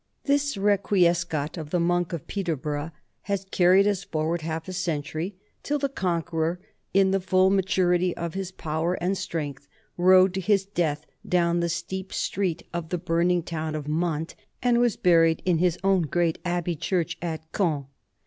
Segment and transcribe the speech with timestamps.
[0.23, 2.89] This Requiescat of the monk of Peterborough
[3.29, 6.59] has carried us forward half a century, till the Conqueror,
[6.91, 9.67] in the full maturity of his power and strength,
[9.97, 14.33] rode to his death down the steep street of the burning town of Mantes
[14.63, 17.85] and was buried in his own great abbey church at Caen.